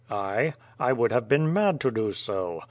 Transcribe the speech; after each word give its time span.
"1? 0.07 0.55
I 0.79 0.93
would 0.93 1.11
have 1.11 1.27
been 1.27 1.53
mad 1.53 1.79
to 1.81 1.91
do 1.91 2.11
so. 2.11 2.59